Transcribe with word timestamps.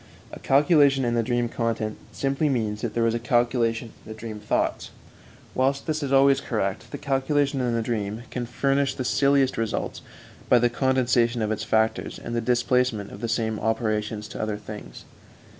A 0.33 0.39
calculation 0.39 1.05
in 1.05 1.13
the 1.13 1.21
dream 1.21 1.47
content 1.47 1.95
simply 2.11 2.49
means 2.49 2.81
that 2.81 2.95
there 2.95 3.03
was 3.03 3.13
a 3.13 3.19
calculation 3.19 3.91
in 4.03 4.11
the 4.11 4.17
dream 4.17 4.39
thoughts; 4.39 4.89
whilst 5.53 5.85
this 5.85 6.01
is 6.01 6.11
always 6.11 6.41
correct, 6.41 6.89
the 6.89 6.97
calculation 6.97 7.61
in 7.61 7.75
the 7.75 7.83
dream 7.83 8.23
can 8.31 8.47
furnish 8.47 8.95
the 8.95 9.05
silliest 9.05 9.59
results 9.59 10.01
by 10.49 10.57
the 10.57 10.71
condensation 10.71 11.43
of 11.43 11.51
its 11.51 11.63
factors 11.63 12.17
and 12.17 12.35
the 12.35 12.41
displacement 12.41 13.11
of 13.11 13.21
the 13.21 13.29
same 13.29 13.59
operations 13.59 14.27
to 14.29 14.41
other 14.41 14.57
things. 14.57 15.05